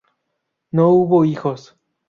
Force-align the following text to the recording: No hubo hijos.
No 0.71 0.87
hubo 0.89 1.25
hijos. 1.25 1.75